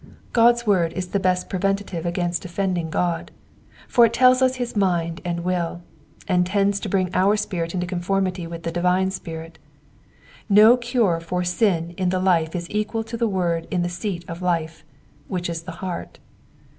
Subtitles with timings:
[0.33, 3.29] God's word is the best preventive against offending God,
[3.87, 5.83] for it tells us his mind and will,
[6.27, 9.59] and tends to bring our spirit into conformity with the divine Spirit.
[10.49, 14.25] No cure for sin in the life is equal to the word in the seat
[14.27, 14.83] of life,
[15.27, 16.17] which is the heart.